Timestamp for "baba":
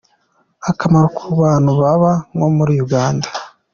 1.81-2.11